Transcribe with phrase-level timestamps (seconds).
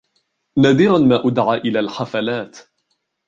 [0.57, 2.57] نادرًا ما أُدعى إلى الحفلات.